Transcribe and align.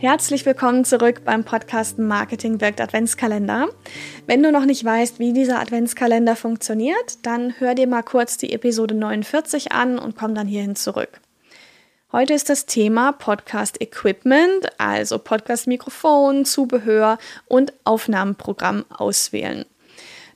Herzlich 0.00 0.46
willkommen 0.46 0.84
zurück 0.84 1.22
beim 1.24 1.42
Podcast 1.42 1.98
Marketing 1.98 2.60
wirkt 2.60 2.80
Adventskalender. 2.80 3.66
Wenn 4.26 4.44
du 4.44 4.52
noch 4.52 4.64
nicht 4.64 4.84
weißt, 4.84 5.18
wie 5.18 5.32
dieser 5.32 5.58
Adventskalender 5.58 6.36
funktioniert, 6.36 7.26
dann 7.26 7.54
hör 7.58 7.74
dir 7.74 7.88
mal 7.88 8.04
kurz 8.04 8.36
die 8.36 8.52
Episode 8.52 8.94
49 8.94 9.72
an 9.72 9.98
und 9.98 10.16
komm 10.16 10.36
dann 10.36 10.46
hierhin 10.46 10.76
zurück. 10.76 11.20
Heute 12.12 12.32
ist 12.32 12.48
das 12.48 12.66
Thema 12.66 13.10
Podcast 13.10 13.80
Equipment, 13.80 14.68
also 14.78 15.18
Podcast 15.18 15.66
Mikrofon, 15.66 16.44
Zubehör 16.44 17.18
und 17.46 17.72
Aufnahmenprogramm 17.82 18.84
auswählen. 18.90 19.64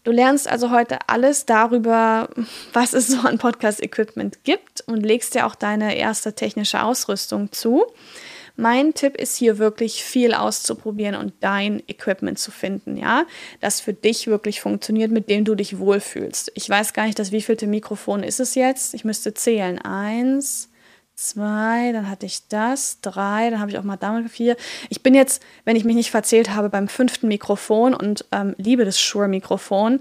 Du 0.02 0.10
lernst 0.10 0.48
also 0.48 0.72
heute 0.72 0.98
alles 1.06 1.46
darüber, 1.46 2.30
was 2.72 2.94
es 2.94 3.06
so 3.06 3.20
an 3.20 3.38
Podcast 3.38 3.80
Equipment 3.80 4.42
gibt 4.42 4.82
und 4.88 5.06
legst 5.06 5.36
dir 5.36 5.46
auch 5.46 5.54
deine 5.54 5.96
erste 5.96 6.32
technische 6.32 6.82
Ausrüstung 6.82 7.52
zu. 7.52 7.86
Mein 8.56 8.94
Tipp 8.94 9.16
ist 9.16 9.36
hier 9.36 9.58
wirklich 9.58 10.04
viel 10.04 10.34
auszuprobieren 10.34 11.14
und 11.14 11.32
dein 11.40 11.82
Equipment 11.88 12.38
zu 12.38 12.50
finden, 12.50 12.96
ja, 12.96 13.24
das 13.60 13.80
für 13.80 13.92
dich 13.94 14.26
wirklich 14.26 14.60
funktioniert, 14.60 15.10
mit 15.10 15.28
dem 15.28 15.44
du 15.44 15.54
dich 15.54 15.78
wohlfühlst. 15.78 16.52
Ich 16.54 16.68
weiß 16.68 16.92
gar 16.92 17.06
nicht, 17.06 17.18
das 17.18 17.32
wievielte 17.32 17.66
Mikrofon 17.66 18.22
ist 18.22 18.40
es 18.40 18.54
jetzt. 18.54 18.94
Ich 18.94 19.04
müsste 19.04 19.34
zählen. 19.34 19.78
Eins, 19.78 20.68
zwei, 21.14 21.92
dann 21.92 22.08
hatte 22.08 22.26
ich 22.26 22.48
das, 22.48 23.00
drei, 23.00 23.50
dann 23.50 23.60
habe 23.60 23.70
ich 23.70 23.78
auch 23.78 23.84
mal 23.84 23.96
damit 23.96 24.30
vier. 24.30 24.56
Ich 24.90 25.02
bin 25.02 25.14
jetzt, 25.14 25.42
wenn 25.64 25.76
ich 25.76 25.84
mich 25.84 25.96
nicht 25.96 26.10
verzählt 26.10 26.50
habe, 26.50 26.68
beim 26.68 26.88
fünften 26.88 27.28
Mikrofon 27.28 27.94
und 27.94 28.24
ähm, 28.32 28.54
liebe 28.58 28.84
das 28.84 29.00
Shure-Mikrofon. 29.00 30.00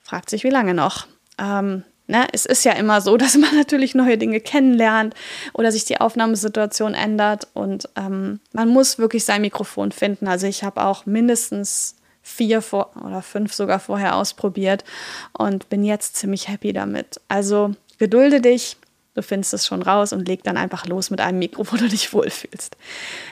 Fragt 0.00 0.30
sich, 0.30 0.44
wie 0.44 0.50
lange 0.50 0.74
noch. 0.74 1.06
Ähm, 1.38 1.84
Ne? 2.10 2.26
Es 2.32 2.44
ist 2.44 2.64
ja 2.64 2.72
immer 2.72 3.00
so, 3.00 3.16
dass 3.16 3.36
man 3.36 3.54
natürlich 3.56 3.94
neue 3.94 4.18
Dinge 4.18 4.40
kennenlernt 4.40 5.14
oder 5.52 5.72
sich 5.72 5.84
die 5.84 6.00
Aufnahmesituation 6.00 6.94
ändert 6.94 7.46
und 7.54 7.88
ähm, 7.96 8.40
man 8.52 8.68
muss 8.68 8.98
wirklich 8.98 9.24
sein 9.24 9.42
Mikrofon 9.42 9.92
finden. 9.92 10.28
Also 10.28 10.46
ich 10.46 10.64
habe 10.64 10.84
auch 10.84 11.06
mindestens 11.06 11.96
vier 12.22 12.60
vor, 12.62 12.90
oder 12.96 13.22
fünf 13.22 13.54
sogar 13.54 13.78
vorher 13.78 14.16
ausprobiert 14.16 14.84
und 15.32 15.68
bin 15.68 15.84
jetzt 15.84 16.16
ziemlich 16.16 16.48
happy 16.48 16.72
damit. 16.72 17.20
Also 17.28 17.72
gedulde 17.98 18.40
dich, 18.40 18.76
du 19.14 19.22
findest 19.22 19.54
es 19.54 19.66
schon 19.66 19.82
raus 19.82 20.12
und 20.12 20.26
leg 20.26 20.42
dann 20.42 20.56
einfach 20.56 20.86
los 20.86 21.10
mit 21.10 21.20
einem 21.20 21.38
Mikro, 21.38 21.64
wo 21.70 21.76
du 21.76 21.88
dich 21.88 22.12
wohlfühlst. 22.12 22.76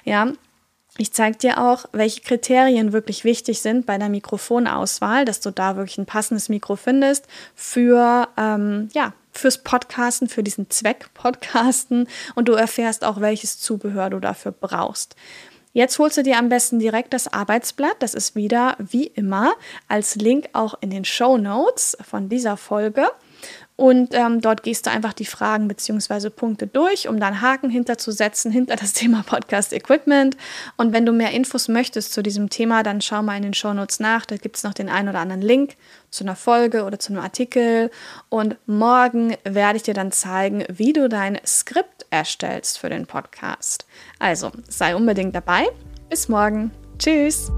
Ja, 0.05 0.33
ich 0.99 1.13
zeige 1.13 1.39
dir 1.39 1.59
auch, 1.63 1.87
welche 1.93 2.21
Kriterien 2.21 2.93
wirklich 2.93 3.25
wichtig 3.25 3.63
sind 3.63 3.87
bei 3.87 3.99
der 3.99 4.09
Mikrofonauswahl, 4.09 5.25
dass 5.25 5.41
du 5.41 5.51
da 5.51 5.77
wirklich 5.77 5.99
ein 5.99 6.07
passendes 6.07 6.49
Mikro 6.49 6.77
findest 6.77 7.27
für, 7.55 8.29
ähm, 8.37 8.89
ja, 8.93 9.15
fürs 9.33 9.59
Podcasten, 9.59 10.29
für 10.29 10.43
diesen 10.43 10.69
Zweck 10.71 11.11
Podcasten 11.15 12.09
und 12.35 12.49
du 12.49 12.53
erfährst 12.55 13.05
auch, 13.05 13.21
welches 13.21 13.61
Zubehör 13.61 14.11
du 14.11 14.19
dafür 14.19 14.53
brauchst. 14.53 15.15
Jetzt 15.73 15.99
holst 16.01 16.17
du 16.17 16.25
dir 16.25 16.39
am 16.39 16.49
besten 16.49 16.81
direkt 16.81 17.13
das 17.13 17.33
Arbeitsblatt. 17.33 17.97
Das 18.01 18.15
ist 18.15 18.35
wieder 18.35 18.77
wie 18.79 19.07
immer 19.07 19.53
als 19.87 20.17
Link 20.17 20.49
auch 20.53 20.75
in 20.81 20.91
den 20.91 21.05
Show 21.05 21.39
Notes 21.39 21.97
von 22.03 22.29
dieser 22.29 22.57
Folge. 22.57 23.07
Und 23.79 24.13
ähm, 24.13 24.41
dort 24.41 24.65
gehst 24.65 24.87
du 24.87 24.91
einfach 24.91 25.13
die 25.13 25.25
Fragen 25.25 25.69
bzw. 25.69 26.31
Punkte 26.31 26.67
durch, 26.67 27.07
um 27.07 27.21
dann 27.21 27.41
Haken 27.41 27.71
hinterzusetzen 27.71 28.51
hinter 28.51 28.75
das 28.75 28.93
Thema 28.95 29.23
Podcast 29.25 29.73
Equipment. 29.73 30.37
Und 30.77 30.93
wenn 30.93 31.07
du 31.07 31.13
mehr 31.13 31.31
Infos 31.31 31.69
möchtest 31.69 32.13
zu 32.13 32.21
diesem 32.25 32.51
Thema, 32.51 32.83
dann 32.83 33.01
schau 33.01 33.23
mal 33.23 33.37
in 33.37 33.45
den 33.45 33.55
Shownotes 33.55 34.01
nach. 34.01 34.27
Da 34.27 34.37
gibt 34.37 34.57
es 34.57 34.65
noch 34.65 34.75
den 34.75 34.89
einen 34.89 35.09
oder 35.09 35.21
anderen 35.21 35.43
Link 35.43 35.77
zu 36.11 36.25
einer 36.25 36.35
Folge 36.35 36.83
oder 36.83 36.99
zu 36.99 37.13
einem 37.13 37.23
Artikel. 37.23 37.93
Und 38.29 38.57
morgen 38.67 39.37
werde 39.45 39.77
ich 39.77 39.85
dir 39.85 39.95
dann 39.95 40.11
zeigen, 40.11 40.65
wie 40.69 40.93
du 40.93 41.09
dein 41.09 41.39
Skript 41.47 42.05
erstellst 42.11 42.79
für 42.79 42.89
den 42.89 43.07
Podcast. 43.07 43.87
Also 44.19 44.51
sei 44.69 44.97
unbedingt 44.97 45.37
dabei. 45.37 45.69
Bis 46.11 46.29
morgen. 46.29 46.73
Tschüss. 46.99 47.53